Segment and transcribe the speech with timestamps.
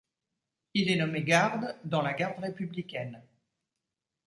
[0.73, 3.21] Il est nommé garde dans la Garde républicaine.